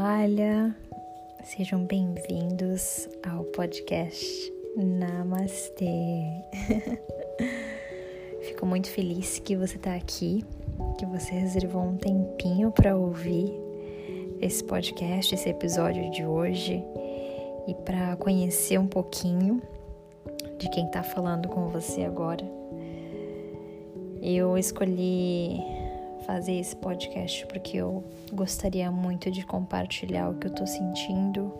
Natália, 0.00 0.74
sejam 1.44 1.84
bem-vindos 1.84 3.06
ao 3.22 3.44
podcast 3.44 4.50
Namastê. 4.74 6.24
Fico 8.40 8.64
muito 8.64 8.88
feliz 8.88 9.38
que 9.40 9.54
você 9.54 9.76
está 9.76 9.94
aqui, 9.94 10.42
que 10.98 11.04
você 11.04 11.32
reservou 11.32 11.82
um 11.82 11.98
tempinho 11.98 12.70
para 12.70 12.96
ouvir 12.96 13.52
esse 14.40 14.64
podcast, 14.64 15.34
esse 15.34 15.50
episódio 15.50 16.10
de 16.10 16.24
hoje 16.24 16.82
e 17.68 17.74
para 17.74 18.16
conhecer 18.16 18.80
um 18.80 18.86
pouquinho 18.86 19.60
de 20.58 20.70
quem 20.70 20.86
está 20.86 21.02
falando 21.02 21.46
com 21.46 21.68
você 21.68 22.04
agora. 22.04 22.50
Eu 24.22 24.56
escolhi 24.56 25.60
fazer 26.20 26.54
esse 26.58 26.76
podcast 26.76 27.46
porque 27.46 27.76
eu 27.76 28.04
gostaria 28.32 28.90
muito 28.90 29.30
de 29.30 29.44
compartilhar 29.44 30.30
o 30.30 30.34
que 30.34 30.46
eu 30.46 30.54
tô 30.54 30.66
sentindo 30.66 31.52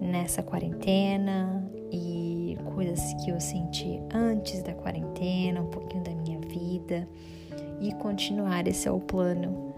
nessa 0.00 0.42
quarentena 0.42 1.64
e 1.90 2.56
coisas 2.74 3.14
que 3.22 3.30
eu 3.30 3.40
senti 3.40 4.00
antes 4.12 4.62
da 4.62 4.72
quarentena, 4.74 5.60
um 5.60 5.70
pouquinho 5.70 6.02
da 6.02 6.14
minha 6.14 6.40
vida 6.40 7.08
e 7.80 7.92
continuar 7.94 8.66
esse 8.66 8.88
é 8.88 8.90
o 8.90 9.00
plano 9.00 9.72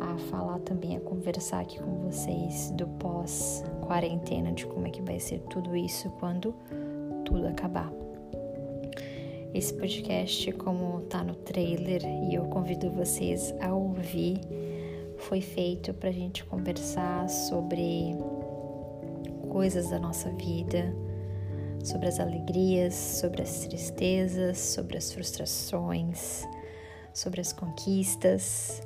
a 0.00 0.18
falar 0.30 0.58
também, 0.60 0.96
a 0.96 1.00
conversar 1.00 1.60
aqui 1.60 1.78
com 1.78 2.00
vocês 2.02 2.70
do 2.72 2.86
pós-quarentena, 2.86 4.52
de 4.52 4.66
como 4.66 4.86
é 4.86 4.90
que 4.90 5.02
vai 5.02 5.18
ser 5.18 5.40
tudo 5.50 5.76
isso 5.76 6.10
quando 6.18 6.54
tudo 7.24 7.46
acabar. 7.48 8.05
Esse 9.54 9.72
podcast, 9.74 10.52
como 10.52 11.02
tá 11.02 11.24
no 11.24 11.34
trailer 11.34 12.04
e 12.04 12.34
eu 12.34 12.44
convido 12.44 12.90
vocês 12.90 13.54
a 13.60 13.74
ouvir, 13.74 14.40
foi 15.16 15.40
feito 15.40 15.94
para 15.94 16.10
a 16.10 16.12
gente 16.12 16.44
conversar 16.44 17.28
sobre 17.28 18.16
coisas 19.48 19.88
da 19.88 19.98
nossa 19.98 20.30
vida, 20.30 20.94
sobre 21.82 22.08
as 22.08 22.20
alegrias, 22.20 22.94
sobre 22.94 23.42
as 23.42 23.60
tristezas, 23.60 24.58
sobre 24.58 24.98
as 24.98 25.12
frustrações, 25.12 26.46
sobre 27.14 27.40
as 27.40 27.52
conquistas. 27.52 28.82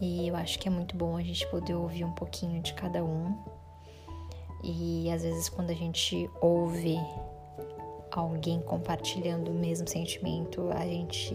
E 0.00 0.28
eu 0.28 0.36
acho 0.36 0.58
que 0.58 0.68
é 0.68 0.70
muito 0.70 0.96
bom 0.96 1.16
a 1.16 1.22
gente 1.22 1.46
poder 1.48 1.74
ouvir 1.74 2.04
um 2.04 2.12
pouquinho 2.12 2.62
de 2.62 2.74
cada 2.74 3.04
um. 3.04 3.36
E 4.62 5.10
às 5.10 5.22
vezes 5.22 5.48
quando 5.48 5.70
a 5.70 5.74
gente 5.74 6.30
ouve 6.40 6.96
alguém 8.20 8.60
compartilhando 8.60 9.50
o 9.50 9.54
mesmo 9.54 9.88
sentimento, 9.88 10.70
a 10.70 10.84
gente 10.84 11.34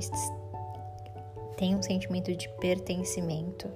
tem 1.57 1.75
um 1.75 1.81
sentimento 1.81 2.35
de 2.35 2.47
pertencimento, 2.59 3.67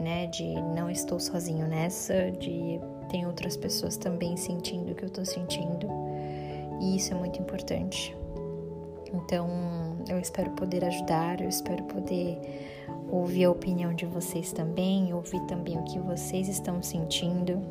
né? 0.00 0.26
De 0.26 0.60
não 0.74 0.90
estou 0.90 1.20
sozinho 1.20 1.66
nessa, 1.68 2.32
de 2.32 2.80
tem 3.08 3.24
outras 3.26 3.56
pessoas 3.56 3.96
também 3.96 4.36
sentindo 4.36 4.92
o 4.92 4.94
que 4.94 5.04
eu 5.04 5.10
tô 5.10 5.24
sentindo. 5.24 5.86
E 6.80 6.96
isso 6.96 7.14
é 7.14 7.16
muito 7.16 7.40
importante. 7.40 8.14
Então, 9.14 9.48
eu 10.08 10.18
espero 10.18 10.50
poder 10.50 10.84
ajudar, 10.84 11.40
eu 11.40 11.48
espero 11.48 11.84
poder 11.84 12.38
ouvir 13.08 13.44
a 13.44 13.50
opinião 13.50 13.94
de 13.94 14.04
vocês 14.04 14.52
também, 14.52 15.14
ouvir 15.14 15.40
também 15.46 15.78
o 15.78 15.84
que 15.84 15.98
vocês 16.00 16.48
estão 16.48 16.82
sentindo. 16.82 17.62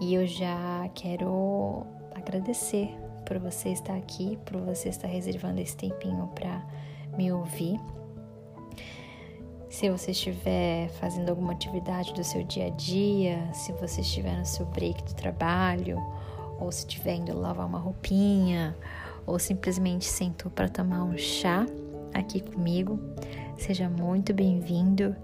E 0.00 0.14
eu 0.14 0.26
já 0.26 0.88
quero 0.94 1.86
agradecer 2.14 2.94
por 3.26 3.38
você 3.38 3.70
estar 3.70 3.94
aqui, 3.94 4.38
por 4.46 4.60
você 4.62 4.88
estar 4.88 5.08
reservando 5.08 5.60
esse 5.60 5.76
tempinho 5.76 6.28
para 6.28 6.64
me 7.18 7.30
ouvir. 7.30 7.78
Se 9.68 9.90
você 9.90 10.12
estiver 10.12 10.88
fazendo 11.00 11.28
alguma 11.28 11.52
atividade 11.52 12.14
do 12.14 12.24
seu 12.24 12.42
dia 12.44 12.68
a 12.68 12.70
dia, 12.70 13.52
se 13.52 13.72
você 13.72 14.00
estiver 14.00 14.38
no 14.38 14.46
seu 14.46 14.64
break 14.66 15.02
do 15.04 15.14
trabalho, 15.14 15.98
ou 16.58 16.72
se 16.72 16.86
estiver 16.86 17.16
indo 17.16 17.38
lavar 17.38 17.66
uma 17.66 17.78
roupinha, 17.78 18.74
ou 19.26 19.38
simplesmente 19.38 20.06
sentou 20.06 20.50
para 20.50 20.68
tomar 20.68 21.02
um 21.02 21.18
chá 21.18 21.66
aqui 22.14 22.40
comigo, 22.40 22.98
seja 23.58 23.88
muito 23.88 24.32
bem-vindo 24.32 25.14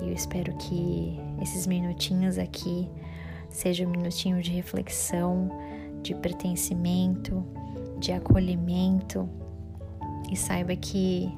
e 0.00 0.08
eu 0.08 0.12
espero 0.12 0.56
que 0.56 1.18
esses 1.42 1.66
minutinhos 1.66 2.38
aqui 2.38 2.88
sejam 3.50 3.90
minutinhos 3.90 4.44
de 4.44 4.52
reflexão, 4.52 5.50
de 6.02 6.14
pertencimento, 6.14 7.44
de 7.98 8.12
acolhimento 8.12 9.28
e 10.30 10.36
saiba 10.36 10.76
que 10.76 11.28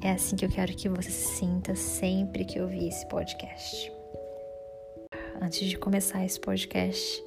é 0.00 0.12
assim 0.12 0.36
que 0.36 0.44
eu 0.44 0.48
quero 0.48 0.74
que 0.74 0.88
você 0.88 1.10
se 1.10 1.36
sinta 1.36 1.74
sempre 1.74 2.44
que 2.44 2.60
ouvir 2.60 2.88
esse 2.88 3.06
podcast. 3.08 3.92
Antes 5.40 5.68
de 5.68 5.76
começar 5.76 6.24
esse 6.24 6.40
podcast, 6.40 7.22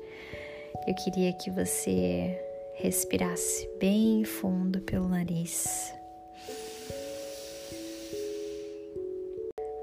eu 0.88 0.96
queria 0.96 1.34
que 1.34 1.50
você 1.52 2.38
respirasse 2.76 3.70
bem 3.80 4.24
fundo 4.24 4.82
pelo 4.82 5.08
nariz. 5.08 5.94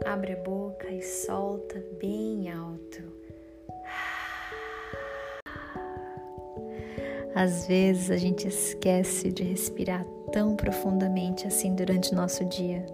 Abre 0.05 0.33
a 0.33 0.37
boca 0.37 0.91
e 0.91 1.01
solta 1.03 1.83
bem 1.99 2.51
alto. 2.51 2.92
Às 7.35 7.67
vezes 7.67 8.11
a 8.11 8.17
gente 8.17 8.47
esquece 8.47 9.33
de 9.33 9.43
respirar 9.43 10.05
tão 10.33 10.55
profundamente 10.55 11.47
assim 11.47 11.75
durante 11.75 12.13
o 12.13 12.15
nosso 12.15 12.45
dia. 12.45 12.85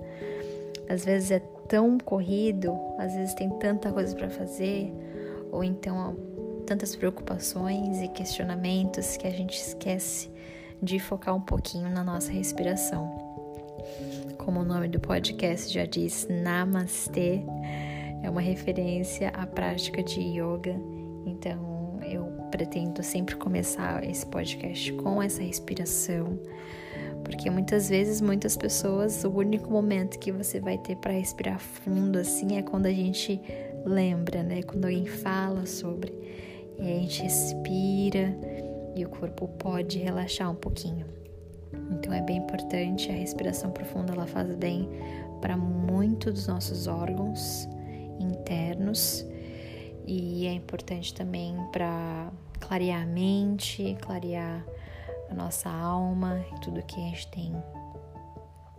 Às 0.89 1.05
vezes 1.05 1.31
é 1.31 1.41
tão 1.69 1.99
corrido, 1.99 2.77
às 2.99 3.15
vezes 3.15 3.35
tem 3.35 3.51
tanta 3.59 3.93
coisa 3.93 4.15
para 4.15 4.31
fazer, 4.31 4.93
ou 5.53 5.63
então 5.63 6.17
tantas 6.67 6.95
preocupações 6.95 8.01
e 8.03 8.09
questionamentos 8.09 9.17
que 9.17 9.27
a 9.27 9.31
gente 9.31 9.57
esquece 9.57 10.31
de 10.83 10.99
focar 10.99 11.35
um 11.35 11.41
pouquinho 11.41 11.91
na 11.91 12.05
nossa 12.05 12.31
respiração. 12.31 13.27
Como 14.39 14.61
o 14.61 14.65
nome 14.65 14.89
do 14.89 15.01
podcast 15.01 15.73
já 15.73 15.85
diz, 15.85 16.27
Namastê 16.31 17.43
é 18.23 18.31
uma 18.31 18.41
referência 18.41 19.29
à 19.31 19.47
prática 19.47 20.03
de 20.03 20.21
yoga. 20.21 20.77
Então, 21.27 21.78
eu 22.03 22.25
pretendo 22.51 23.03
sempre 23.03 23.37
começar 23.37 24.03
esse 24.05 24.27
podcast 24.27 24.93
com 24.95 25.23
essa 25.23 25.43
respiração, 25.43 26.39
porque 27.25 27.51
muitas 27.51 27.89
vezes, 27.89 28.21
muitas 28.21 28.57
pessoas, 28.57 29.25
o 29.25 29.31
único 29.31 29.71
momento 29.71 30.19
que 30.19 30.33
você 30.33 30.61
vai 30.61 30.79
ter 30.79 30.97
para 30.97 31.13
respirar 31.13 31.59
fundo 31.59 32.19
assim 32.19 32.57
é 32.57 32.63
quando 32.63 32.87
a 32.87 32.93
gente 32.93 33.41
lembra, 33.85 34.43
né? 34.43 34.63
Quando 34.63 34.85
alguém 34.85 35.07
fala 35.07 35.67
sobre, 35.67 36.13
e 36.79 36.83
a 36.83 37.01
gente 37.01 37.23
respira 37.23 38.35
e 38.95 39.05
o 39.05 39.09
corpo 39.09 39.49
pode 39.49 39.99
relaxar 39.99 40.51
um 40.51 40.55
pouquinho. 40.55 41.07
Então 41.93 42.13
é 42.13 42.21
bem 42.23 42.39
importante 42.39 43.11
a 43.11 43.15
respiração 43.15 43.71
profunda, 43.71 44.13
ela 44.13 44.27
faz 44.27 44.55
bem 44.55 44.89
para 45.41 45.57
muitos 45.57 46.35
dos 46.35 46.47
nossos 46.47 46.87
órgãos 46.87 47.69
internos 48.19 49.25
e 50.09 50.47
é 50.47 50.53
importante 50.55 51.13
também 51.13 51.55
para 51.71 52.33
clarear 52.59 53.03
a 53.03 53.07
mente, 53.07 53.95
clarear 54.01 54.65
a 55.31 55.35
nossa 55.35 55.69
alma 55.69 56.43
e 56.51 56.61
tudo 56.61 56.83
que 56.83 56.97
a 56.97 57.05
gente 57.11 57.29
tem 57.29 57.53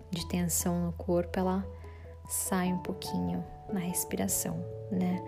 de 0.09 0.27
tensão 0.27 0.87
no 0.87 0.91
corpo, 0.93 1.37
ela 1.37 1.63
sai 2.27 2.73
um 2.73 2.79
pouquinho 2.79 3.45
na 3.71 3.79
respiração, 3.79 4.57
né? 4.91 5.23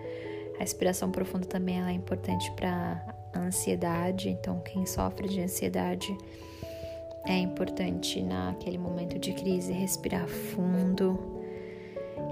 A 0.56 0.62
respiração 0.62 1.12
profunda 1.12 1.46
também 1.46 1.80
é 1.80 1.92
importante 1.92 2.52
para 2.54 3.16
a 3.36 3.40
ansiedade, 3.40 4.30
então 4.30 4.60
quem 4.62 4.88
sofre 4.88 5.28
de 5.28 5.40
ansiedade 5.40 6.18
é 7.28 7.38
importante 7.38 8.24
naquele 8.24 8.80
momento 8.80 9.20
de 9.20 9.34
crise 9.34 9.72
respirar 9.72 10.28
fundo. 10.28 11.20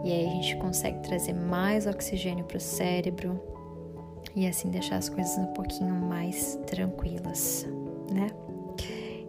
E 0.03 0.11
aí 0.11 0.25
a 0.25 0.29
gente 0.29 0.55
consegue 0.57 0.99
trazer 1.03 1.33
mais 1.33 1.85
oxigênio 1.85 2.45
para 2.45 2.57
o 2.57 2.61
cérebro, 2.61 3.58
e 4.35 4.47
assim 4.47 4.69
deixar 4.69 4.97
as 4.97 5.09
coisas 5.09 5.37
um 5.37 5.53
pouquinho 5.53 5.93
mais 5.93 6.59
tranquilas, 6.67 7.67
né? 8.11 8.27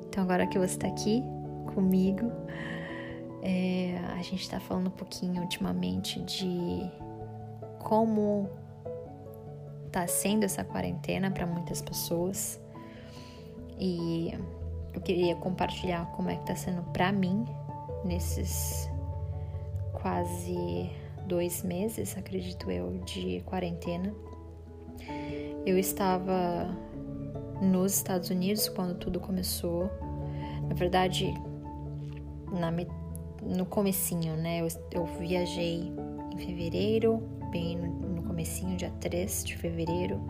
Então, 0.09 0.25
agora 0.25 0.47
que 0.47 0.59
você 0.59 0.75
está 0.75 0.89
aqui 0.89 1.23
comigo, 1.75 2.31
é, 3.43 3.99
a 4.19 4.23
gente 4.23 4.43
está 4.43 4.59
falando 4.59 4.89
um 4.89 4.93
pouquinho 4.93 5.43
ultimamente 5.43 6.21
de 6.23 6.91
como 7.79 8.49
está 9.87 10.07
sendo 10.07 10.45
essa 10.45 10.63
quarentena 10.63 11.31
para 11.31 11.47
muitas 11.47 11.81
pessoas 11.81 12.61
e 13.79 14.33
eu 14.93 15.01
queria 15.01 15.35
compartilhar 15.37 16.07
como 16.13 16.29
é 16.29 16.35
que 16.35 16.43
está 16.43 16.57
sendo 16.57 16.83
para 16.93 17.11
mim 17.11 17.45
nesses 18.05 18.89
quase 19.93 20.91
dois 21.27 21.63
meses, 21.63 22.17
acredito 22.17 22.71
eu, 22.71 22.99
de 23.05 23.41
quarentena. 23.47 24.13
Eu 25.67 25.79
estava 25.79 26.69
nos 27.61 27.95
Estados 27.95 28.31
Unidos 28.31 28.69
quando 28.69 28.95
tudo 28.99 29.21
começou. 29.21 29.91
Na 30.69 30.75
verdade, 30.75 31.33
na, 32.51 32.73
no 33.43 33.67
comecinho, 33.67 34.37
né? 34.37 34.61
Eu, 34.61 34.69
eu 34.93 35.07
viajei 35.19 35.93
em 36.33 36.39
fevereiro, 36.39 37.19
bem 37.51 37.77
no, 37.77 37.89
no 37.89 38.23
comecinho, 38.23 38.77
dia 38.77 38.93
3 39.01 39.45
de 39.45 39.57
fevereiro. 39.57 40.21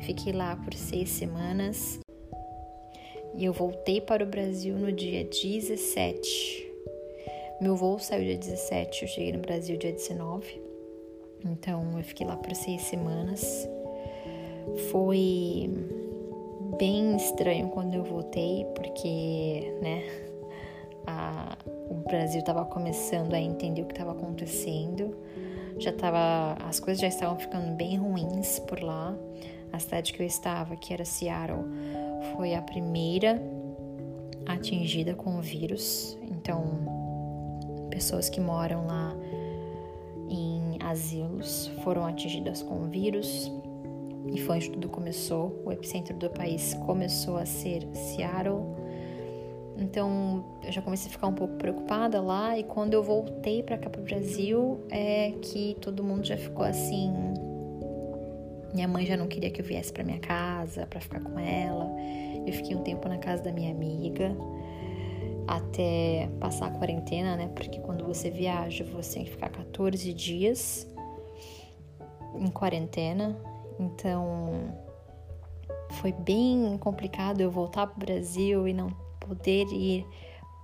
Fiquei 0.00 0.32
lá 0.32 0.56
por 0.56 0.74
seis 0.74 1.08
semanas 1.08 2.00
e 3.36 3.44
eu 3.44 3.52
voltei 3.52 4.00
para 4.00 4.24
o 4.24 4.26
Brasil 4.26 4.76
no 4.76 4.90
dia 4.90 5.24
17. 5.24 6.72
Meu 7.60 7.76
voo 7.76 7.98
saiu 7.98 8.24
dia 8.24 8.38
17, 8.38 9.02
eu 9.02 9.08
cheguei 9.08 9.32
no 9.32 9.40
Brasil 9.40 9.76
dia 9.76 9.92
19. 9.92 10.62
Então 11.44 11.96
eu 11.96 12.04
fiquei 12.04 12.26
lá 12.26 12.36
por 12.36 12.54
seis 12.54 12.82
semanas. 12.82 13.68
Foi 14.90 15.70
bem 16.78 17.16
estranho 17.16 17.68
quando 17.68 17.94
eu 17.94 18.04
voltei, 18.04 18.66
porque, 18.74 19.74
né, 19.80 20.02
a, 21.06 21.56
o 21.88 21.94
Brasil 21.94 22.40
estava 22.40 22.64
começando 22.64 23.32
a 23.34 23.40
entender 23.40 23.82
o 23.82 23.86
que 23.86 23.92
estava 23.92 24.12
acontecendo. 24.12 25.16
Já 25.78 25.92
tava, 25.92 26.56
as 26.64 26.80
coisas 26.80 27.00
já 27.00 27.08
estavam 27.08 27.38
ficando 27.38 27.74
bem 27.76 27.96
ruins 27.96 28.58
por 28.60 28.82
lá. 28.82 29.16
A 29.72 29.78
cidade 29.78 30.12
que 30.12 30.22
eu 30.22 30.26
estava, 30.26 30.76
que 30.76 30.92
era 30.92 31.04
Seattle, 31.04 31.64
foi 32.34 32.54
a 32.54 32.62
primeira 32.62 33.42
atingida 34.46 35.14
com 35.14 35.38
o 35.38 35.42
vírus. 35.42 36.16
Então, 36.30 36.64
pessoas 37.90 38.28
que 38.28 38.40
moram 38.40 38.86
lá 38.86 39.14
em 40.28 40.78
asilos 40.80 41.70
foram 41.82 42.06
atingidas 42.06 42.62
com 42.62 42.82
o 42.82 42.86
vírus. 42.86 43.52
E 44.32 44.40
foi 44.40 44.56
onde 44.56 44.70
tudo 44.70 44.88
começou. 44.88 45.62
O 45.64 45.72
epicentro 45.72 46.16
do 46.16 46.30
país 46.30 46.74
começou 46.86 47.36
a 47.36 47.46
ser 47.46 47.86
Seattle. 47.92 48.62
Então 49.78 50.44
eu 50.64 50.72
já 50.72 50.80
comecei 50.80 51.08
a 51.08 51.12
ficar 51.12 51.26
um 51.26 51.34
pouco 51.34 51.54
preocupada 51.56 52.20
lá 52.20 52.58
e 52.58 52.64
quando 52.64 52.94
eu 52.94 53.02
voltei 53.02 53.62
para 53.62 53.76
cá 53.76 53.90
pro 53.90 54.02
Brasil 54.02 54.80
é 54.90 55.32
que 55.42 55.76
todo 55.80 56.02
mundo 56.02 56.24
já 56.24 56.36
ficou 56.36 56.64
assim. 56.64 57.12
Minha 58.72 58.88
mãe 58.88 59.06
já 59.06 59.16
não 59.16 59.26
queria 59.26 59.50
que 59.50 59.60
eu 59.60 59.64
viesse 59.64 59.92
para 59.92 60.02
minha 60.02 60.18
casa 60.18 60.86
para 60.86 61.00
ficar 61.00 61.20
com 61.20 61.38
ela. 61.38 61.90
Eu 62.46 62.52
fiquei 62.52 62.74
um 62.74 62.82
tempo 62.82 63.08
na 63.08 63.18
casa 63.18 63.42
da 63.42 63.52
minha 63.52 63.70
amiga 63.70 64.34
até 65.46 66.28
passar 66.40 66.66
a 66.66 66.70
quarentena, 66.70 67.36
né? 67.36 67.48
Porque 67.54 67.78
quando 67.80 68.04
você 68.04 68.30
viaja, 68.30 68.84
você 68.84 69.14
tem 69.14 69.24
que 69.24 69.30
ficar 69.30 69.48
14 69.50 70.12
dias 70.12 70.86
em 72.38 72.48
quarentena. 72.48 73.36
Então 73.78 74.74
foi 75.92 76.12
bem 76.12 76.76
complicado 76.78 77.40
eu 77.40 77.50
voltar 77.50 77.86
pro 77.86 77.98
Brasil 77.98 78.66
e 78.66 78.72
não 78.72 78.88
poder 79.20 79.66
ir 79.72 80.06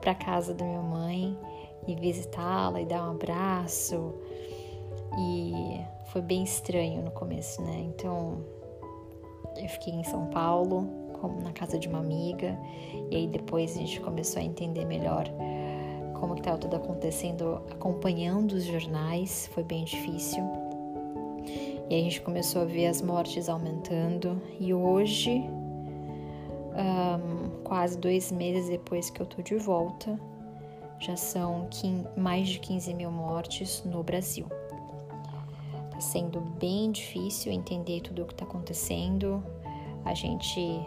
para 0.01 0.15
casa 0.15 0.53
da 0.53 0.65
minha 0.65 0.83
mãe 0.83 1.39
e 1.87 1.95
visitá-la 1.95 2.81
e 2.81 2.87
dar 2.87 3.09
um 3.09 3.13
abraço. 3.13 4.15
E 5.19 5.81
foi 6.07 6.23
bem 6.23 6.43
estranho 6.43 7.03
no 7.03 7.11
começo, 7.11 7.61
né? 7.63 7.85
Então 7.87 8.45
eu 9.57 9.69
fiquei 9.69 9.93
em 9.93 10.05
São 10.05 10.27
Paulo, 10.27 10.89
na 11.43 11.53
casa 11.53 11.79
de 11.79 11.87
uma 11.89 11.99
amiga, 11.99 12.59
e 13.11 13.17
aí 13.17 13.27
depois 13.27 13.77
a 13.77 13.81
gente 13.81 14.01
começou 14.01 14.41
a 14.41 14.45
entender 14.45 14.85
melhor 14.85 15.25
como 16.19 16.35
que 16.35 16.41
estava 16.41 16.59
tudo 16.59 16.77
acontecendo, 16.77 17.61
acompanhando 17.71 18.53
os 18.53 18.65
jornais, 18.65 19.49
foi 19.53 19.63
bem 19.63 19.85
difícil. 19.85 20.62
E 21.93 21.95
a 21.95 21.99
gente 21.99 22.23
começou 22.23 22.63
a 22.63 22.65
ver 22.65 22.87
as 22.87 23.03
mortes 23.03 23.51
aumentando, 23.51 24.41
e 24.59 24.73
hoje 24.73 25.45
um, 26.73 27.63
quase 27.63 27.99
dois 27.99 28.33
meses 28.33 28.71
depois 28.71 29.11
que 29.11 29.21
eu 29.21 29.27
tô 29.27 29.43
de 29.43 29.57
volta, 29.57 30.19
já 30.99 31.17
são 31.17 31.69
mais 32.17 32.49
de 32.49 32.61
15 32.61 32.95
mil 32.95 33.11
mortes 33.11 33.85
no 33.85 34.03
Brasil. 34.03 34.47
Tá 35.91 36.01
sendo 36.01 36.41
bem 36.41 36.91
difícil 36.93 37.53
entender 37.53 38.01
tudo 38.01 38.23
o 38.23 38.25
que 38.25 38.37
tá 38.37 38.47
acontecendo. 38.47 39.45
A 40.03 40.15
gente 40.15 40.81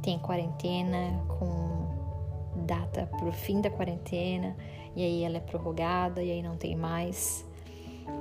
tem 0.00 0.18
quarentena 0.18 1.22
com 1.38 2.64
data 2.64 3.06
pro 3.18 3.30
fim 3.32 3.60
da 3.60 3.68
quarentena 3.68 4.56
e 4.96 5.02
aí 5.02 5.24
ela 5.24 5.36
é 5.36 5.40
prorrogada 5.40 6.22
e 6.22 6.30
aí 6.30 6.40
não 6.40 6.56
tem 6.56 6.74
mais. 6.74 7.46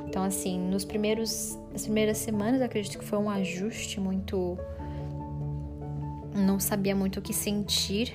Então 0.08 0.24
assim, 0.24 0.60
nos 0.60 0.86
primeiros 0.86 1.58
nas 1.72 1.84
primeiras 1.84 2.18
semanas 2.18 2.62
acredito 2.62 2.98
que 2.98 3.06
foi 3.06 3.20
um 3.20 3.30
ajuste 3.30 4.00
muito 4.00 4.58
não 6.36 6.60
sabia 6.60 6.96
muito 6.96 7.20
o 7.20 7.22
que 7.22 7.34
sentir, 7.34 8.14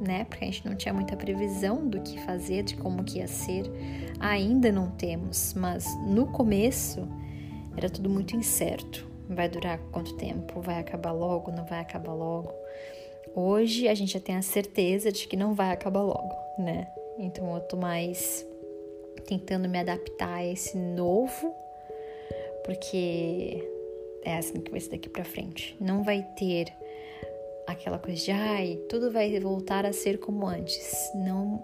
né? 0.00 0.24
Porque 0.24 0.44
a 0.44 0.46
gente 0.46 0.66
não 0.66 0.76
tinha 0.76 0.94
muita 0.94 1.16
previsão 1.16 1.86
do 1.86 2.00
que 2.00 2.18
fazer, 2.20 2.62
de 2.62 2.76
como 2.76 3.02
que 3.02 3.18
ia 3.18 3.26
ser. 3.26 3.64
Ainda 4.20 4.70
não 4.70 4.90
temos, 4.92 5.54
mas 5.54 5.84
no 6.06 6.26
começo 6.28 7.06
era 7.76 7.90
tudo 7.90 8.08
muito 8.08 8.36
incerto. 8.36 9.06
Vai 9.28 9.48
durar 9.48 9.78
quanto 9.92 10.14
tempo? 10.16 10.60
Vai 10.60 10.78
acabar 10.78 11.12
logo? 11.12 11.50
Não 11.50 11.64
vai 11.66 11.80
acabar 11.80 12.14
logo? 12.14 12.52
Hoje 13.34 13.88
a 13.88 13.94
gente 13.94 14.12
já 14.14 14.20
tem 14.20 14.36
a 14.36 14.42
certeza 14.42 15.12
de 15.12 15.28
que 15.28 15.36
não 15.36 15.54
vai 15.54 15.70
acabar 15.70 16.02
logo, 16.02 16.34
né? 16.58 16.88
Então 17.18 17.54
eu 17.54 17.60
tô 17.60 17.76
mais 17.76 18.46
tentando 19.22 19.68
me 19.68 19.78
adaptar 19.78 20.34
a 20.34 20.46
esse 20.46 20.76
novo, 20.76 21.54
porque 22.64 23.66
é 24.24 24.36
assim 24.36 24.60
que 24.60 24.70
vai 24.70 24.80
ser 24.80 24.90
daqui 24.90 25.08
para 25.08 25.24
frente. 25.24 25.76
Não 25.80 26.02
vai 26.02 26.22
ter 26.36 26.72
aquela 27.66 27.98
coisa 27.98 28.22
de 28.22 28.30
ai, 28.30 28.78
tudo 28.88 29.10
vai 29.10 29.38
voltar 29.40 29.86
a 29.86 29.92
ser 29.92 30.18
como 30.18 30.46
antes. 30.46 31.10
Não 31.14 31.62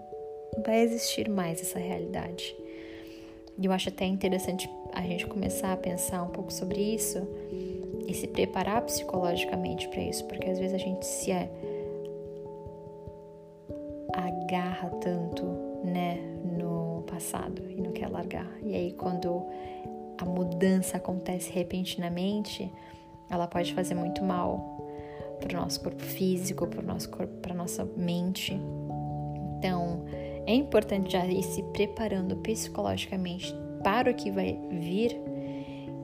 vai 0.63 0.81
existir 0.81 1.29
mais 1.29 1.61
essa 1.61 1.79
realidade. 1.79 2.55
E 3.57 3.65
eu 3.65 3.71
acho 3.71 3.89
até 3.89 4.05
interessante 4.05 4.69
a 4.93 5.01
gente 5.01 5.25
começar 5.27 5.73
a 5.73 5.77
pensar 5.77 6.23
um 6.23 6.29
pouco 6.29 6.51
sobre 6.51 6.79
isso 6.79 7.25
e 8.07 8.13
se 8.13 8.27
preparar 8.27 8.81
psicologicamente 8.81 9.87
para 9.89 10.01
isso, 10.01 10.25
porque 10.25 10.49
às 10.49 10.59
vezes 10.59 10.75
a 10.75 10.77
gente 10.77 11.05
se 11.05 11.31
agarra 14.13 14.89
tanto, 15.01 15.43
né, 15.83 16.19
passado 17.05 17.63
e 17.69 17.81
não 17.81 17.91
quer 17.91 18.09
largar. 18.09 18.49
E 18.61 18.75
aí 18.75 18.91
quando 18.93 19.45
a 20.17 20.25
mudança 20.25 20.97
acontece 20.97 21.51
repentinamente, 21.51 22.71
ela 23.29 23.47
pode 23.47 23.73
fazer 23.73 23.95
muito 23.95 24.23
mal 24.23 24.75
para 25.39 25.57
o 25.57 25.61
nosso 25.61 25.81
corpo 25.81 26.01
físico, 26.01 26.67
para 26.67 26.81
o 26.81 26.85
nosso 26.85 27.09
corpo, 27.09 27.33
para 27.41 27.53
nossa 27.53 27.85
mente. 27.97 28.59
Então, 29.57 30.05
é 30.45 30.53
importante 30.53 31.11
já 31.11 31.25
ir 31.25 31.43
se 31.43 31.63
preparando 31.63 32.35
psicologicamente 32.37 33.53
para 33.83 34.11
o 34.11 34.13
que 34.13 34.31
vai 34.31 34.59
vir 34.71 35.19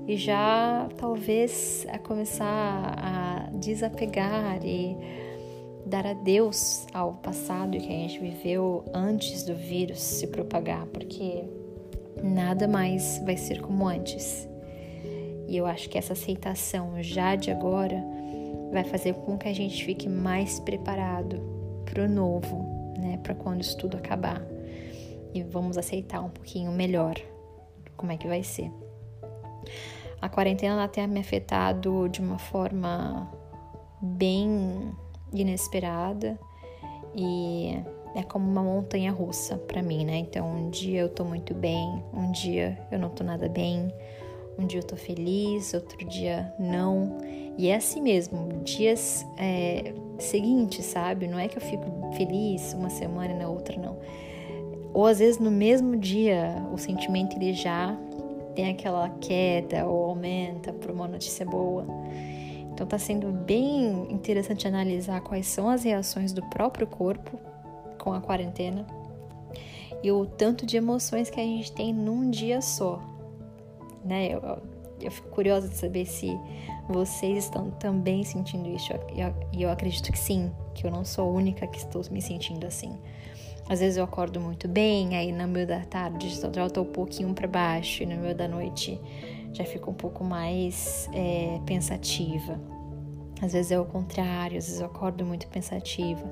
e 0.07 0.17
já 0.17 0.89
talvez 0.97 1.85
a 1.89 1.99
começar 1.99 2.95
a 2.97 3.49
desapegar 3.53 4.65
e 4.65 4.97
dar 5.91 6.07
adeus 6.07 6.87
ao 6.93 7.15
passado 7.15 7.77
que 7.77 7.87
a 7.87 7.91
gente 7.91 8.17
viveu 8.17 8.85
antes 8.93 9.43
do 9.43 9.53
vírus 9.53 9.99
se 9.99 10.25
propagar, 10.27 10.85
porque 10.87 11.43
nada 12.23 12.65
mais 12.65 13.21
vai 13.25 13.35
ser 13.35 13.61
como 13.61 13.85
antes. 13.85 14.47
E 15.49 15.57
eu 15.57 15.65
acho 15.65 15.89
que 15.89 15.97
essa 15.97 16.13
aceitação 16.13 17.03
já 17.03 17.35
de 17.35 17.51
agora 17.51 18.01
vai 18.71 18.85
fazer 18.85 19.13
com 19.15 19.37
que 19.37 19.49
a 19.49 19.53
gente 19.53 19.83
fique 19.83 20.07
mais 20.07 20.61
preparado 20.61 21.41
para 21.83 22.05
o 22.05 22.07
novo, 22.07 22.93
né? 22.97 23.19
Para 23.21 23.35
quando 23.35 23.59
isso 23.59 23.77
tudo 23.77 23.97
acabar. 23.97 24.41
E 25.33 25.43
vamos 25.43 25.77
aceitar 25.77 26.21
um 26.21 26.29
pouquinho 26.29 26.71
melhor 26.71 27.15
como 27.97 28.13
é 28.13 28.17
que 28.17 28.27
vai 28.27 28.43
ser. 28.43 28.71
A 30.21 30.29
quarentena 30.29 30.87
tem 30.87 31.05
me 31.05 31.19
afetado 31.19 32.07
de 32.07 32.21
uma 32.21 32.39
forma 32.39 33.29
bem 34.01 34.93
inesperada 35.33 36.39
e 37.15 37.77
é 38.15 38.23
como 38.23 38.49
uma 38.49 38.63
montanha 38.63 39.11
russa 39.11 39.57
para 39.57 39.81
mim, 39.81 40.05
né? 40.05 40.17
Então, 40.17 40.49
um 40.49 40.69
dia 40.69 41.01
eu 41.01 41.09
tô 41.09 41.23
muito 41.23 41.53
bem, 41.53 42.03
um 42.13 42.31
dia 42.31 42.77
eu 42.91 42.99
não 42.99 43.09
tô 43.09 43.23
nada 43.23 43.47
bem, 43.47 43.93
um 44.57 44.65
dia 44.65 44.79
eu 44.79 44.83
tô 44.83 44.95
feliz, 44.95 45.73
outro 45.73 46.05
dia 46.07 46.53
não. 46.59 47.17
E 47.57 47.69
é 47.69 47.75
assim 47.75 48.01
mesmo, 48.01 48.61
dias 48.63 49.25
é, 49.37 49.93
seguintes, 50.19 50.85
sabe? 50.85 51.27
Não 51.27 51.39
é 51.39 51.47
que 51.47 51.57
eu 51.57 51.61
fico 51.61 51.85
feliz 52.15 52.73
uma 52.73 52.89
semana 52.89 53.33
e 53.33 53.37
na 53.37 53.47
outra 53.47 53.77
não. 53.77 53.97
Ou 54.93 55.05
às 55.05 55.19
vezes 55.19 55.39
no 55.39 55.51
mesmo 55.51 55.95
dia 55.95 56.55
o 56.73 56.77
sentimento 56.77 57.37
ele 57.37 57.53
já 57.53 57.97
tem 58.55 58.69
aquela 58.69 59.09
queda 59.21 59.85
ou 59.85 60.09
aumenta 60.09 60.73
por 60.73 60.91
uma 60.91 61.07
notícia 61.07 61.45
boa. 61.45 61.85
Então 62.81 62.87
tá 62.87 62.97
sendo 62.97 63.31
bem 63.31 64.11
interessante 64.11 64.67
analisar 64.67 65.21
quais 65.21 65.45
são 65.45 65.69
as 65.69 65.83
reações 65.83 66.33
do 66.33 66.41
próprio 66.49 66.87
corpo 66.87 67.39
com 67.99 68.11
a 68.11 68.19
quarentena 68.19 68.87
e 70.01 70.11
o 70.11 70.25
tanto 70.25 70.65
de 70.65 70.77
emoções 70.77 71.29
que 71.29 71.39
a 71.39 71.43
gente 71.43 71.71
tem 71.71 71.93
num 71.93 72.31
dia 72.31 72.59
só 72.59 72.99
né? 74.03 74.33
Eu, 74.33 74.41
eu 74.99 75.11
fico 75.11 75.29
curiosa 75.29 75.67
de 75.67 75.75
saber 75.75 76.05
se 76.05 76.35
vocês 76.89 77.45
estão 77.45 77.69
também 77.71 78.23
sentindo 78.23 78.67
isso. 78.69 78.91
E 79.15 79.21
eu, 79.21 79.33
eu, 79.53 79.69
acredito 79.69 80.11
que 80.11 80.17
sim, 80.17 80.51
que 80.73 80.85
eu 80.85 80.89
não 80.89 81.05
sou 81.05 81.29
a 81.29 81.31
única 81.31 81.67
que 81.67 81.77
estou 81.77 82.01
me 82.09 82.19
sentindo 82.19 82.65
assim. 82.65 82.97
Às 83.69 83.79
vezes 83.79 83.97
eu 83.97 84.03
acordo 84.03 84.39
muito 84.41 84.67
bem, 84.67 85.15
aí 85.15 85.31
no 85.31 85.47
meio 85.47 85.67
da 85.67 85.81
tarde 85.81 86.29
já 86.29 86.65
estou 86.65 86.83
um 86.83 86.91
pouquinho 86.91 87.31
para 87.33 87.47
baixo, 87.47 88.03
e 88.03 88.05
no 88.05 88.17
meio 88.17 88.35
da 88.35 88.47
noite 88.47 88.99
já 89.53 89.63
fico 89.63 89.91
um 89.91 89.93
pouco 89.93 90.23
mais 90.23 91.09
é, 91.13 91.59
pensativa. 91.65 92.59
Às 93.41 93.53
vezes 93.53 93.71
é 93.71 93.79
o 93.79 93.85
contrário, 93.85 94.57
às 94.57 94.65
vezes 94.65 94.79
eu 94.79 94.85
acordo 94.85 95.25
muito 95.25 95.47
pensativa, 95.47 96.23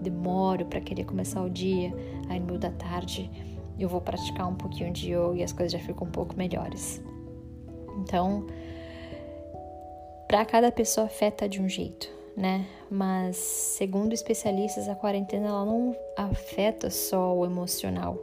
demoro 0.00 0.66
para 0.66 0.80
querer 0.80 1.04
começar 1.04 1.42
o 1.42 1.48
dia, 1.48 1.94
aí 2.28 2.40
no 2.40 2.46
meio 2.46 2.58
da 2.58 2.70
tarde 2.70 3.30
eu 3.78 3.88
vou 3.88 4.00
praticar 4.00 4.48
um 4.48 4.54
pouquinho 4.54 4.92
de 4.92 5.12
yoga 5.12 5.36
e 5.36 5.42
as 5.42 5.52
coisas 5.52 5.72
já 5.72 5.78
ficam 5.78 6.06
um 6.06 6.10
pouco 6.10 6.36
melhores. 6.36 7.00
Então, 7.98 8.46
para 10.26 10.44
cada 10.44 10.72
pessoa 10.72 11.06
afeta 11.06 11.48
de 11.48 11.60
um 11.60 11.68
jeito, 11.68 12.08
né? 12.36 12.66
Mas 12.90 13.36
segundo 13.36 14.12
especialistas, 14.12 14.88
a 14.88 14.94
quarentena 14.94 15.48
ela 15.48 15.64
não 15.64 15.96
afeta 16.16 16.90
só 16.90 17.34
o 17.34 17.44
emocional. 17.44 18.18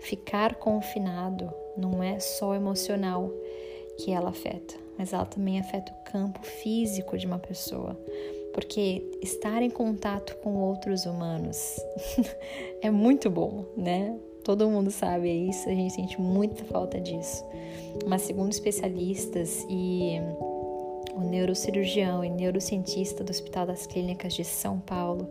Ficar 0.00 0.56
confinado 0.56 1.52
não 1.76 2.02
é 2.02 2.18
só 2.18 2.54
emocional 2.54 3.30
que 3.98 4.12
ela 4.12 4.30
afeta, 4.30 4.74
mas 4.98 5.12
ela 5.12 5.26
também 5.26 5.58
afeta 5.58 5.92
o 5.92 6.10
campo 6.10 6.40
físico 6.42 7.16
de 7.16 7.26
uma 7.26 7.38
pessoa. 7.38 7.98
Porque 8.52 9.02
estar 9.22 9.62
em 9.62 9.70
contato 9.70 10.36
com 10.38 10.54
outros 10.54 11.04
humanos 11.04 11.76
é 12.80 12.90
muito 12.90 13.28
bom, 13.28 13.66
né? 13.76 14.16
Todo 14.42 14.70
mundo 14.70 14.90
sabe 14.90 15.28
isso, 15.48 15.68
a 15.68 15.74
gente 15.74 15.92
sente 15.92 16.20
muita 16.20 16.64
falta 16.64 17.00
disso. 17.00 17.44
Mas 18.06 18.22
segundo 18.22 18.52
especialistas 18.52 19.66
e 19.68 20.20
o 21.16 21.20
neurocirurgião 21.20 22.22
e 22.22 22.28
neurocientista 22.28 23.24
do 23.24 23.30
Hospital 23.30 23.66
das 23.66 23.86
Clínicas 23.86 24.34
de 24.34 24.44
São 24.44 24.78
Paulo, 24.78 25.28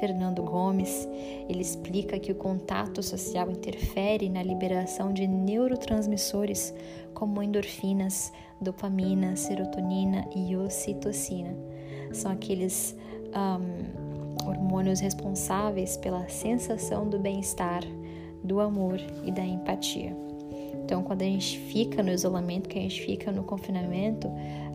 Fernando 0.00 0.42
Gomes, 0.42 1.08
ele 1.48 1.60
explica 1.60 2.18
que 2.18 2.32
o 2.32 2.34
contato 2.34 3.02
social 3.02 3.48
interfere 3.48 4.28
na 4.28 4.42
liberação 4.42 5.12
de 5.12 5.26
neurotransmissores 5.26 6.74
como 7.14 7.42
endorfinas, 7.42 8.32
dopamina, 8.60 9.36
serotonina 9.36 10.28
e 10.34 10.56
ocitocina. 10.56 11.54
São 12.12 12.32
aqueles 12.32 12.96
um, 13.28 14.48
hormônios 14.48 14.98
responsáveis 14.98 15.96
pela 15.96 16.28
sensação 16.28 17.08
do 17.08 17.18
bem-estar, 17.18 17.82
do 18.42 18.60
amor 18.60 18.98
e 19.24 19.30
da 19.30 19.44
empatia. 19.44 20.27
Então, 20.88 21.02
quando 21.02 21.20
a 21.20 21.26
gente 21.26 21.58
fica 21.58 22.02
no 22.02 22.10
isolamento, 22.10 22.66
que 22.66 22.78
a 22.78 22.80
gente 22.80 23.02
fica 23.02 23.30
no 23.30 23.42
confinamento, 23.42 24.26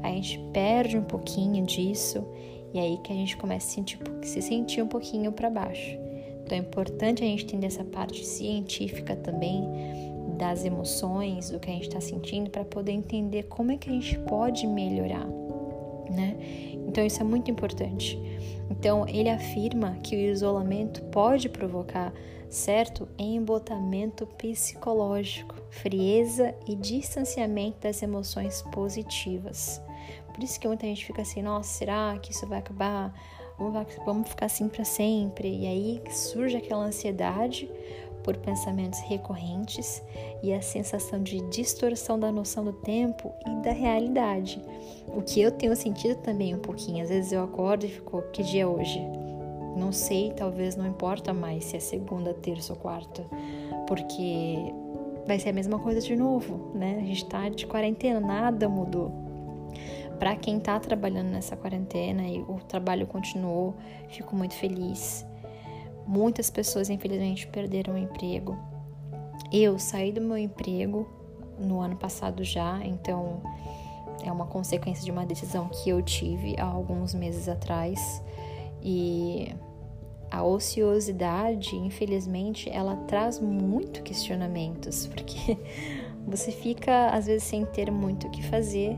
a 0.04 0.10
gente 0.10 0.38
perde 0.54 0.96
um 0.96 1.04
pouquinho 1.04 1.66
disso 1.66 2.24
e 2.72 2.78
aí 2.78 3.00
que 3.04 3.12
a 3.12 3.16
gente 3.16 3.36
começa 3.36 3.66
a 3.66 3.72
sentir, 3.72 3.98
se 4.22 4.40
sentir 4.40 4.84
um 4.84 4.88
pouquinho 4.88 5.32
para 5.32 5.50
baixo. 5.50 5.98
Então, 6.46 6.56
é 6.56 6.62
importante 6.62 7.24
a 7.24 7.26
gente 7.26 7.46
entender 7.46 7.66
essa 7.66 7.84
parte 7.84 8.24
científica 8.24 9.16
também 9.16 9.68
das 10.38 10.64
emoções, 10.64 11.50
do 11.50 11.60
que 11.60 11.72
a 11.72 11.74
gente 11.74 11.88
está 11.88 12.00
sentindo, 12.00 12.48
para 12.52 12.64
poder 12.64 12.92
entender 12.92 13.46
como 13.46 13.72
é 13.72 13.78
que 13.78 13.90
a 13.90 13.94
gente 13.94 14.20
pode 14.20 14.68
melhorar, 14.68 15.28
né? 16.12 16.38
Então, 16.88 17.04
isso 17.04 17.22
é 17.22 17.26
muito 17.26 17.50
importante. 17.50 18.22
Então, 18.84 19.08
ele 19.08 19.30
afirma 19.30 19.98
que 20.04 20.14
o 20.14 20.20
isolamento 20.20 21.02
pode 21.04 21.48
provocar 21.48 22.12
certo 22.50 23.08
embotamento 23.18 24.28
psicológico, 24.28 25.56
frieza 25.70 26.54
e 26.68 26.76
distanciamento 26.76 27.80
das 27.80 28.04
emoções 28.04 28.62
positivas. 28.74 29.82
Por 30.34 30.44
isso 30.44 30.60
que 30.60 30.68
muita 30.68 30.86
gente 30.86 31.06
fica 31.06 31.22
assim, 31.22 31.42
nossa, 31.42 31.70
será 31.70 32.20
que 32.22 32.34
isso 32.34 32.46
vai 32.46 32.60
acabar? 32.60 33.18
Vamos 34.06 34.28
ficar 34.28 34.48
assim 34.48 34.68
para 34.68 34.84
sempre? 34.84 35.48
E 35.48 35.66
aí 35.66 36.02
surge 36.12 36.58
aquela 36.58 36.84
ansiedade 36.84 37.72
por 38.24 38.38
pensamentos 38.38 39.00
recorrentes 39.02 40.02
e 40.42 40.54
a 40.54 40.62
sensação 40.62 41.22
de 41.22 41.42
distorção 41.50 42.20
da 42.20 42.32
noção 42.32 42.64
do 42.64 42.74
tempo 42.74 43.34
e 43.46 43.64
da 43.64 43.72
realidade. 43.72 44.62
O 45.08 45.22
que 45.22 45.42
eu 45.42 45.52
tenho 45.52 45.76
sentido 45.76 46.16
também 46.22 46.56
um 46.56 46.60
pouquinho. 46.60 47.04
Às 47.04 47.10
vezes 47.10 47.32
eu 47.32 47.44
acordo 47.44 47.86
e 47.86 47.90
fico, 47.90 48.22
que 48.32 48.44
dia 48.44 48.64
é 48.64 48.68
hoje? 48.68 49.00
Não 49.78 49.92
sei, 49.92 50.32
talvez 50.32 50.76
não 50.76 50.88
importa 50.88 51.34
mais 51.34 51.66
se 51.66 51.78
é 51.78 51.80
segunda, 51.80 52.34
terça 52.34 52.74
ou 52.74 52.80
quarta, 52.80 53.26
porque 53.88 54.58
vai 55.26 55.40
ser 55.40 55.50
a 55.50 55.54
mesma 55.54 55.80
coisa 55.80 56.00
de 56.00 56.16
novo, 56.16 56.72
né? 56.76 57.00
A 57.02 57.06
gente 57.06 57.26
tá 57.26 57.50
de 57.50 57.66
quarentena, 57.66 58.20
nada 58.20 58.70
mudou. 58.70 59.12
Para 60.20 60.36
quem 60.36 60.60
tá 60.60 60.80
trabalhando 60.80 61.30
nessa 61.30 61.58
quarentena 61.58 62.24
e 62.28 62.40
o 62.42 62.60
trabalho 62.68 63.08
continuou, 63.08 63.74
fico 64.10 64.36
muito 64.36 64.54
feliz. 64.54 65.26
Muitas 66.06 66.50
pessoas, 66.50 66.90
infelizmente, 66.90 67.48
perderam 67.48 67.96
o 67.96 67.98
emprego. 67.98 68.58
Eu 69.52 69.78
saí 69.80 70.12
do 70.12 70.22
meu 70.22 70.38
emprego 70.38 71.08
no 71.60 71.80
ano 71.80 71.96
passado 71.96 72.44
já, 72.44 72.84
então 72.84 73.42
é 74.24 74.32
uma 74.32 74.46
consequência 74.46 75.04
de 75.04 75.12
uma 75.12 75.26
decisão 75.26 75.70
que 75.70 75.90
eu 75.90 76.02
tive 76.02 76.56
há 76.58 76.66
alguns 76.66 77.14
meses 77.14 77.48
atrás. 77.48 78.22
E 78.82 79.54
a 80.32 80.44
ociosidade, 80.44 81.76
infelizmente, 81.76 82.70
ela 82.70 82.96
traz 83.08 83.40
muito 83.40 84.02
questionamentos, 84.02 85.06
porque 85.14 85.58
você 86.26 86.52
fica 86.52 87.10
às 87.10 87.28
vezes 87.28 87.44
sem 87.44 87.66
ter 87.66 87.92
muito 87.92 88.28
o 88.28 88.32
que 88.32 88.42
fazer, 88.44 88.98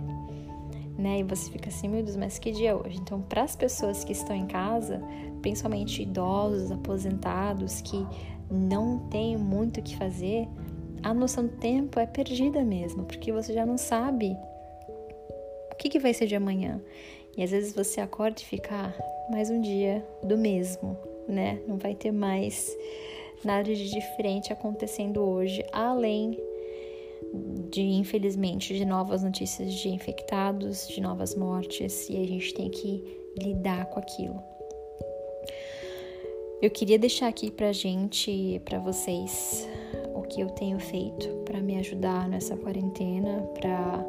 né? 0.98 1.20
E 1.20 1.24
você 1.24 1.52
fica 1.52 1.70
assim, 1.70 1.90
meu 1.90 2.02
Deus, 2.02 2.16
mas 2.16 2.40
que 2.40 2.52
dia 2.52 2.70
é 2.70 2.76
hoje? 2.76 2.98
Então, 2.98 3.22
para 3.22 3.44
as 3.44 3.56
pessoas 3.56 4.04
que 4.04 4.14
estão 4.14 4.36
em 4.36 4.48
casa, 4.48 5.02
principalmente 5.46 6.02
idosos, 6.02 6.72
aposentados, 6.72 7.80
que 7.80 8.04
não 8.50 9.08
têm 9.10 9.38
muito 9.38 9.80
o 9.80 9.84
que 9.84 9.96
fazer, 9.96 10.48
a 11.04 11.14
noção 11.14 11.46
do 11.46 11.56
tempo 11.58 12.00
é 12.00 12.08
perdida 12.08 12.64
mesmo, 12.64 13.06
porque 13.06 13.32
você 13.32 13.54
já 13.54 13.64
não 13.64 13.78
sabe 13.78 14.36
o 15.72 15.76
que, 15.78 15.88
que 15.88 16.00
vai 16.00 16.16
ser 16.16 16.26
de 16.26 16.36
amanhã. 16.36 16.82
E 17.38 17.44
às 17.44 17.52
vezes 17.52 17.76
você 17.76 18.02
acorda 18.02 18.42
e 18.42 18.44
fica 18.44 18.74
ah, 18.74 19.32
mais 19.32 19.52
um 19.52 19.62
dia 19.62 20.04
do 20.24 20.36
mesmo, 20.36 20.98
né? 21.28 21.62
Não 21.68 21.78
vai 21.78 21.94
ter 21.94 22.12
mais 22.12 22.76
nada 23.44 23.72
de 23.72 23.92
diferente 23.92 24.52
acontecendo 24.52 25.22
hoje, 25.22 25.64
além 25.72 26.42
de 27.70 27.84
infelizmente 27.84 28.74
de 28.74 28.84
novas 28.84 29.22
notícias 29.22 29.72
de 29.76 29.90
infectados, 29.90 30.88
de 30.88 31.00
novas 31.00 31.36
mortes, 31.36 32.10
e 32.10 32.18
a 32.18 32.26
gente 32.26 32.52
tem 32.56 32.72
que 32.72 33.04
lidar 33.38 33.86
com 33.92 34.00
aquilo. 34.00 34.55
Eu 36.62 36.70
queria 36.72 36.98
deixar 36.98 37.28
aqui 37.28 37.52
pra 37.52 37.72
gente, 37.72 38.62
para 38.66 38.80
vocês, 38.80 39.68
o 40.16 40.22
que 40.22 40.42
eu 40.42 40.50
tenho 40.50 40.80
feito 40.80 41.28
para 41.46 41.60
me 41.60 41.78
ajudar 41.78 42.28
nessa 42.28 42.56
quarentena, 42.58 43.42
para 43.60 44.04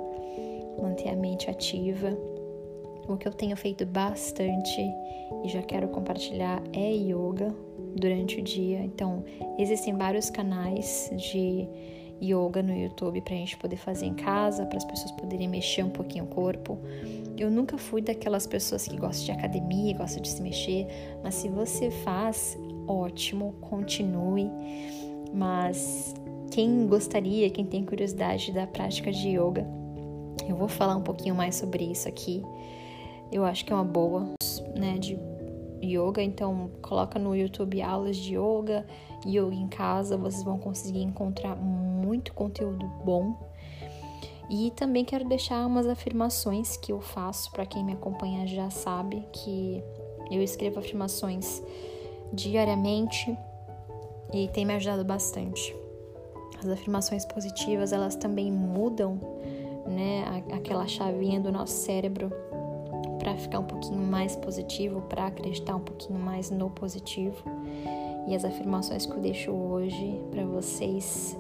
manter 0.81 1.09
a 1.09 1.17
mente 1.17 1.51
ativa 1.51 2.17
o 3.09 3.17
que 3.17 3.27
eu 3.29 3.33
tenho 3.33 3.57
feito 3.57 3.87
bastante 3.87 4.81
e 5.45 5.49
já 5.49 5.63
quero 5.63 5.89
compartilhar 5.89 6.63
é 6.73 6.91
yoga 6.93 7.55
durante 7.95 8.41
o 8.41 8.43
dia. 8.43 8.81
Então, 8.81 9.25
existem 9.59 9.97
vários 9.97 10.29
canais 10.31 11.11
de 11.15 11.69
yoga 12.23 12.63
no 12.63 12.75
YouTube 12.75 13.21
para 13.21 13.35
a 13.35 13.37
gente 13.37 13.57
poder 13.57 13.77
fazer 13.77 14.07
em 14.07 14.15
casa, 14.15 14.65
para 14.67 14.79
as 14.79 14.85
pessoas 14.85 15.13
poderem 15.13 15.49
mexer 15.49 15.85
um 15.85 15.91
pouquinho 15.91 16.25
o 16.25 16.29
corpo. 16.29 16.79
Eu 17.39 17.51
nunca 17.51 17.77
fui 17.77 18.01
daquelas 18.01 18.47
pessoas 18.47 18.89
que 18.89 18.97
gostam 18.97 19.27
de 19.27 19.33
academia, 19.33 19.97
gostam 19.97 20.23
de 20.23 20.29
se 20.29 20.43
mexer, 20.43 20.87
mas 21.23 21.35
se 21.35 21.49
você 21.49 21.91
faz, 21.91 22.59
ótimo, 22.87 23.55
continue. 23.61 24.51
Mas 25.35 26.15
quem 26.51 26.87
gostaria, 26.87 27.51
quem 27.51 27.67
tem 27.67 27.85
curiosidade 27.85 28.53
da 28.53 28.67
prática 28.67 29.13
de 29.13 29.29
yoga, 29.31 29.67
eu 30.49 30.57
vou 30.57 30.69
falar 30.69 30.97
um 30.97 31.03
pouquinho 31.03 31.35
mais 31.35 31.57
sobre 31.57 31.85
isso 31.85 32.09
aqui 32.09 32.43
eu 33.31 33.45
acho 33.45 33.65
que 33.65 33.73
é 33.73 33.77
uma 33.77 33.85
boa, 33.85 34.29
né, 34.75 34.99
de 34.99 35.19
yoga, 35.83 36.23
então 36.23 36.71
coloca 36.81 37.19
no 37.19 37.35
YouTube 37.35 37.83
aulas 37.83 38.17
de 38.17 38.35
yoga, 38.35 38.87
yoga 39.27 39.55
em 39.55 39.69
casa, 39.69 40.17
vocês 40.17 40.43
vão 40.43 40.59
conseguir 40.59 41.03
encontrar 41.03 41.57
muito 42.07 42.33
conteúdo 42.33 42.87
bom. 43.05 43.37
E 44.49 44.71
também 44.77 45.05
quero 45.05 45.29
deixar 45.29 45.67
umas 45.67 45.87
afirmações 45.87 46.77
que 46.77 46.93
eu 46.93 47.01
faço 47.01 47.51
para 47.51 47.67
quem 47.67 47.85
me 47.85 47.95
acompanha 47.95 48.47
já 48.47 48.71
sabe 48.71 49.27
que 49.33 49.83
eu 50.31 50.41
escrevo 50.41 50.79
afirmações 50.79 51.63
diariamente 52.33 53.37
e 54.33 54.49
tem 54.49 54.65
me 54.65 54.75
ajudado 54.75 55.05
bastante. 55.05 55.75
As 56.61 56.69
afirmações 56.69 57.25
positivas, 57.25 57.93
elas 57.93 58.15
também 58.15 58.51
mudam, 58.53 59.21
né, 59.87 60.45
aquela 60.53 60.87
chavinha 60.87 61.41
do 61.41 61.51
nosso 61.51 61.75
cérebro 61.75 62.31
para 63.19 63.37
ficar 63.37 63.59
um 63.59 63.65
pouquinho 63.65 64.03
mais 64.03 64.37
positivo, 64.37 65.03
para 65.03 65.27
acreditar 65.27 65.75
um 65.75 65.81
pouquinho 65.81 66.19
mais 66.19 66.51
no 66.51 66.71
positivo. 66.71 67.37
E 68.29 68.35
as 68.35 68.45
afirmações 68.45 69.07
que 69.07 69.13
eu 69.13 69.21
deixo 69.21 69.51
hoje 69.51 70.21
para 70.31 70.45
vocês 70.45 71.37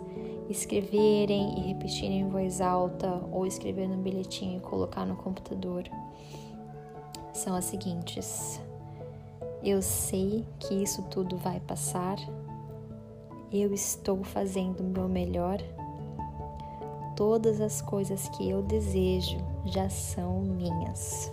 escreverem 0.48 1.58
e 1.58 1.72
repetirem 1.72 2.20
em 2.20 2.28
voz 2.28 2.60
alta 2.60 3.20
ou 3.30 3.46
escrever 3.46 3.88
no 3.88 3.96
bilhetinho 3.96 4.58
e 4.58 4.60
colocar 4.60 5.04
no 5.04 5.16
computador 5.16 5.84
são 7.36 7.54
as 7.54 7.66
seguintes: 7.66 8.60
Eu 9.62 9.82
sei 9.82 10.44
que 10.58 10.74
isso 10.74 11.02
tudo 11.10 11.36
vai 11.36 11.60
passar. 11.60 12.16
Eu 13.52 13.72
estou 13.72 14.24
fazendo 14.24 14.80
o 14.80 14.84
meu 14.84 15.08
melhor. 15.08 15.58
todas 17.14 17.62
as 17.62 17.80
coisas 17.80 18.28
que 18.30 18.50
eu 18.50 18.60
desejo 18.60 19.38
já 19.64 19.88
são 19.88 20.42
minhas. 20.42 21.32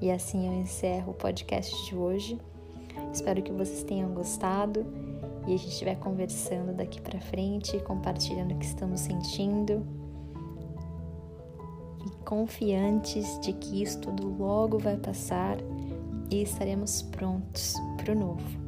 E 0.00 0.10
assim 0.10 0.46
eu 0.46 0.54
encerro 0.54 1.10
o 1.10 1.14
podcast 1.14 1.84
de 1.84 1.94
hoje. 1.94 2.40
Espero 3.12 3.42
que 3.42 3.52
vocês 3.52 3.82
tenham 3.82 4.10
gostado 4.14 4.86
e 5.48 5.54
a 5.54 5.56
gente 5.56 5.70
estiver 5.70 5.96
conversando 5.96 6.74
daqui 6.76 7.00
para 7.00 7.18
frente, 7.20 7.80
compartilhando 7.80 8.54
o 8.54 8.58
que 8.58 8.66
estamos 8.66 9.00
sentindo 9.00 9.82
e 12.06 12.10
confiantes 12.24 13.40
de 13.40 13.54
que 13.54 13.82
isso 13.82 13.98
tudo 13.98 14.28
logo 14.28 14.78
vai 14.78 14.98
passar 14.98 15.56
e 16.30 16.42
estaremos 16.42 17.00
prontos 17.00 17.72
para 17.96 18.12
o 18.12 18.14
novo. 18.14 18.67